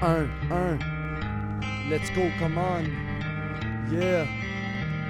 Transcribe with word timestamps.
1, 0.00 0.48
1. 0.48 1.88
Let's 1.90 2.08
go, 2.10 2.30
come 2.38 2.56
on. 2.56 2.84
Yeah. 3.90 4.26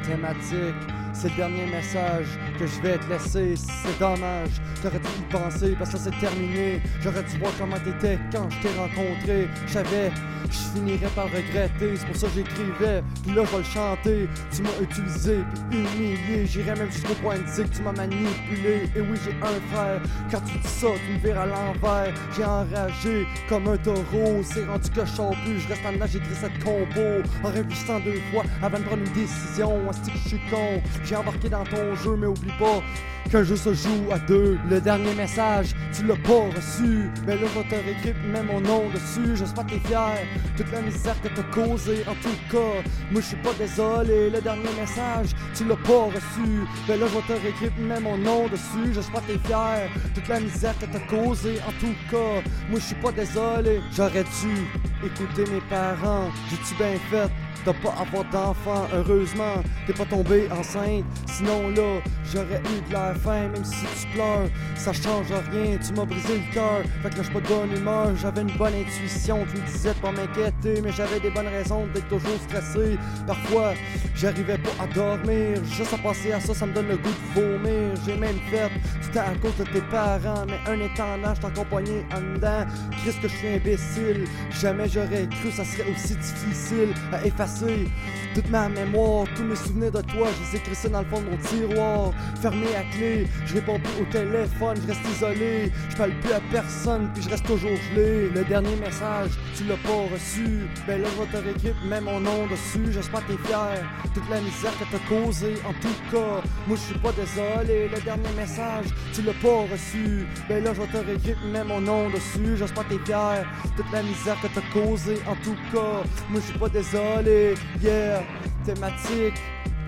Thématique. 0.03 0.75
C'est 1.21 1.31
le 1.31 1.35
dernier 1.35 1.67
message 1.67 2.27
que 2.61 2.65
je 2.65 2.81
vais 2.81 2.97
te 2.97 3.09
laisser. 3.11 3.57
C'est 3.57 3.99
dommage. 3.99 4.51
T'aurais 4.81 5.01
dû 5.01 5.09
y 5.19 5.33
penser 5.33 5.75
parce 5.77 5.91
que 5.91 5.99
c'est 5.99 6.17
terminé. 6.21 6.81
J'aurais 7.03 7.25
dû 7.25 7.39
voir 7.39 7.51
comment 7.59 7.77
t'étais 7.79 8.21
quand 8.31 8.49
je 8.49 8.61
t'ai 8.61 8.79
rencontré. 8.79 9.49
Je 9.67 9.73
savais 9.73 10.13
je 10.51 10.79
finirais 10.79 11.11
par 11.15 11.27
regretter, 11.27 11.97
c'est 11.97 12.07
pour 12.07 12.17
ça 12.17 12.27
que 12.29 12.35
j'écrivais, 12.35 13.03
puis 13.23 13.35
là 13.35 13.43
je 13.45 13.51
vais 13.51 13.59
le 13.59 13.65
chanter. 13.65 14.29
Tu 14.55 14.63
m'as 14.63 14.81
utilisé, 14.81 15.39
puis 15.71 15.79
humilié, 15.79 16.47
j'irais 16.47 16.75
même 16.77 16.91
jusqu'au 16.91 17.15
point 17.15 17.37
de 17.37 17.43
dire 17.43 17.71
que 17.71 17.77
tu 17.77 17.83
m'as 17.83 17.93
manipulé. 17.93 18.89
Et 18.97 19.01
oui, 19.01 19.19
j'ai 19.25 19.33
un 19.43 19.75
frère, 19.75 20.01
quand 20.31 20.41
tu 20.41 20.59
dis 20.59 20.69
ça, 20.69 20.89
tu 21.07 21.13
me 21.13 21.19
vires 21.19 21.41
à 21.41 21.47
l'envers. 21.47 22.15
J'ai 22.37 22.45
enragé 22.45 23.27
comme 23.49 23.69
un 23.69 23.77
taureau, 23.77 24.43
c'est 24.43 24.65
rendu 24.65 24.91
que 24.91 25.05
je 25.05 25.45
plus, 25.45 25.61
je 25.61 25.69
reste 25.69 25.83
en 25.85 26.01
âge, 26.01 26.11
j'écris 26.13 26.35
cette 26.41 26.65
combo. 26.65 27.23
En 27.45 27.51
réfléchissant 27.51 28.01
deux 28.01 28.21
fois 28.33 28.45
avant 28.63 28.79
de 28.79 28.85
prendre 28.85 29.03
une 29.03 29.13
décision, 29.13 29.81
que 29.89 30.19
je 30.25 30.29
suis 30.29 30.41
con? 30.51 30.81
J'ai 31.09 31.17
embarqué 31.17 31.49
dans 31.49 31.65
ton 31.65 31.95
jeu, 31.95 32.17
mais 32.19 32.27
oublie 32.27 32.53
pas 32.59 32.83
qu'un 33.31 33.43
jeu 33.43 33.57
se 33.57 33.73
joue 33.73 34.13
à 34.13 34.19
deux. 34.19 34.59
Le 34.69 34.79
dernier 34.79 35.15
message, 35.15 35.75
tu 35.95 36.05
l'as 36.05 36.17
pas 36.17 36.49
reçu. 36.55 37.09
Mais 37.27 37.35
là, 37.35 37.47
je 37.55 38.11
te 38.11 38.27
mets 38.27 38.43
mon 38.43 38.61
nom 38.61 38.91
dessus. 38.91 39.35
J'espère 39.35 39.65
que 39.67 39.71
t'es 39.73 39.89
fier. 39.89 40.27
Toute 40.57 40.71
la 40.71 40.83
misère 40.83 41.17
que 41.23 41.29
t'as 41.29 41.43
causé, 41.45 42.05
en 42.07 42.15
tout 42.23 42.37
cas. 42.51 42.83
Moi, 43.11 43.23
je 43.23 43.27
suis 43.27 43.37
pas 43.37 43.53
désolé. 43.59 44.29
Le 44.29 44.41
dernier 44.43 44.71
message, 44.79 45.31
tu 45.55 45.65
l'as 45.65 45.77
pas 45.77 46.05
reçu. 46.07 46.67
Mais 46.87 46.99
là, 46.99 47.07
je 47.07 47.69
te 47.69 47.81
mets 47.81 48.01
mon 48.01 48.19
nom 48.19 48.47
dessus. 48.49 48.93
J'espère 48.93 49.27
que 49.27 49.33
t'es 49.33 49.39
fier. 49.47 49.89
Toute 50.15 50.29
la 50.29 50.41
misère 50.41 50.75
que 50.79 50.87
t'as 50.87 51.01
causé, 51.01 51.59
en 51.67 51.73
tout 51.81 51.95
cas. 52.11 52.43
Moi, 52.69 52.81
je 52.81 52.85
suis 52.85 52.97
pas 52.97 53.13
désolé. 53.13 53.81
J'aurais 53.97 54.25
dû 54.25 54.67
écouter 55.05 55.45
mes 55.53 55.61
parents. 55.63 56.31
J'ai-tu 56.51 56.75
bien 56.75 56.99
fait? 57.11 57.31
T'as 57.65 57.73
pas 57.73 57.95
avoir 58.01 58.25
d'enfant, 58.31 58.87
heureusement, 58.95 59.63
t'es 59.87 59.93
pas 59.93 60.05
tombé 60.05 60.49
enceinte. 60.51 61.05
Sinon 61.27 61.69
là, 61.71 62.01
j'aurais 62.33 62.61
eu 62.61 62.89
de 62.89 62.93
l'air 62.93 63.17
faim, 63.23 63.49
même 63.49 63.65
si 63.65 63.85
tu 64.01 64.07
pleures, 64.15 64.49
ça 64.77 64.93
change 64.93 65.27
rien, 65.53 65.77
tu 65.77 65.93
m'as 65.93 66.05
brisé 66.05 66.39
le 66.39 66.55
cœur. 66.55 66.83
Fait 67.03 67.11
que 67.11 67.17
là, 67.17 67.23
pas 67.33 67.41
de 67.41 67.49
bonne 67.49 67.77
humeur, 67.77 68.17
j'avais 68.17 68.43
une 68.43 68.57
bonne 68.57 68.75
intuition, 68.75 69.45
tu 69.53 69.61
me 69.61 69.67
disais 69.67 69.93
de 69.93 69.99
pas 69.99 70.13
m'inquiéter, 70.13 70.81
mais 70.83 70.93
j'avais 70.93 71.19
des 71.21 71.31
bonnes 71.31 71.49
raisons 71.49 71.87
d'être 71.93 72.09
toujours 72.09 72.39
stressé. 72.49 72.97
Parfois, 73.27 73.75
j'arrivais 74.15 74.59
pas 74.59 74.85
à 74.85 74.87
dormir, 74.87 75.63
juste 75.65 75.93
à 75.93 75.99
penser 75.99 76.33
à 76.33 76.41
ça, 76.41 76.55
ça 76.55 76.65
me 76.65 76.73
donne 76.73 76.89
le 76.89 76.97
goût 76.97 77.11
de 77.11 77.41
vomir. 77.41 77.95
J'ai 78.07 78.17
même 78.17 78.39
fait, 78.51 78.71
c'était 79.03 79.19
à 79.19 79.35
cause 79.43 79.57
de 79.57 79.65
tes 79.65 79.83
parents, 79.83 80.47
mais 80.47 80.61
un 80.73 80.81
étant 80.81 81.17
là, 81.17 81.35
je 81.35 81.47
en 81.47 82.35
dedans. 82.35 82.67
Qu'est-ce 83.05 83.21
que 83.21 83.29
je 83.29 83.37
suis 83.37 83.49
imbécile, 83.49 84.25
jamais 84.61 84.88
j'aurais 84.89 85.29
cru 85.31 85.51
ça 85.51 85.65
serait 85.65 85.91
aussi 85.91 86.15
difficile 86.17 86.95
à 87.13 87.25
effacer 87.25 87.89
toute 88.35 88.51
ma 88.51 88.69
mémoire, 88.69 89.27
tous 89.35 89.43
mes 89.43 89.57
souvenirs 89.57 89.91
de 89.91 90.03
toi, 90.03 90.29
je 90.37 90.51
les 90.51 90.57
ai 90.57 90.63
crissés 90.63 90.89
dans 90.89 91.01
le 91.01 91.07
fond 91.07 91.21
de 91.21 91.31
mon 91.31 91.37
tiroir, 91.39 92.13
fermé 92.41 92.67
à 92.77 92.83
clé, 92.95 93.27
je 93.47 93.55
réponds 93.55 93.81
plus 93.81 94.03
au 94.03 94.05
téléphone, 94.13 94.77
je 94.83 94.87
reste 94.87 95.01
isolé, 95.17 95.73
je 95.89 95.97
parle 95.97 96.13
plus 96.21 96.33
à 96.33 96.41
personne, 96.53 97.11
puis 97.15 97.23
je 97.23 97.31
reste 97.31 97.47
toujours 97.47 97.77
gelé. 97.91 98.31
Le 98.31 98.45
dernier 98.45 98.77
message, 98.77 99.31
tu 99.57 99.65
l'as 99.65 99.77
pas 99.77 100.13
reçu, 100.13 100.69
ben 100.87 101.03
là 101.03 101.09
je 101.17 101.23
vais 101.23 101.39
te 101.39 101.45
réécrire, 101.45 101.75
mets 101.89 102.01
mon 102.01 102.21
nom 102.21 102.47
dessus, 102.47 102.93
j'espère 102.93 103.27
que 103.27 103.33
t'es 103.33 103.49
fier, 103.49 103.85
toute 104.15 104.29
la 104.31 104.41
misère 104.41 104.73
que 104.79 104.85
t'as 104.93 105.09
causée, 105.09 105.55
en 105.67 105.73
tout 105.73 105.99
cas, 106.13 106.43
moi 106.69 106.77
je 106.77 106.83
suis 106.83 106.99
pas 106.99 107.13
désolé. 107.13 107.89
Le 107.89 108.01
dernier 108.03 108.29
message, 108.37 108.87
tu 109.15 109.23
l'as 109.23 109.33
pas 109.33 109.63
reçu, 109.73 110.27
ben 110.49 110.63
là 110.63 110.75
je 110.75 110.83
vais 110.83 110.87
te 110.87 110.97
réécrire, 110.99 111.39
mets 111.47 111.65
mon 111.65 111.81
nom 111.81 112.11
dessus, 112.11 112.57
j'espère 112.57 112.87
que 112.87 112.95
t'es 112.95 113.05
fier, 113.07 113.47
toute 113.77 113.91
la 113.91 114.03
misère 114.03 114.37
que 114.43 114.49
t'as 114.49 114.61
causée, 114.73 115.19
en 115.27 115.35
tout 115.37 115.57
cas, 115.73 116.05
moi 116.29 116.41
je 116.41 116.51
suis 116.51 116.59
pas 116.59 116.69
désolé 116.69 117.55
yeah, 117.83 118.23
thématique, 118.65 119.41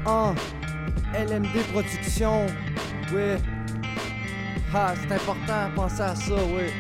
en 0.07 0.35
LMD 1.15 1.55
Production, 1.73 2.47
ouais. 3.13 3.37
Ah, 4.73 4.95
c'est 5.01 5.13
important, 5.13 5.71
penser 5.75 6.01
à 6.01 6.15
ça, 6.15 6.35
ouais. 6.35 6.73